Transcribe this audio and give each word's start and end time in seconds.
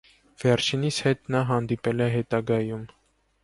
Վերջինիս 0.43 0.97
հետ 1.09 1.21
նա 1.35 1.43
հանդիպել 1.51 2.05
է 2.09 2.11
հետագայում։ 2.17 2.85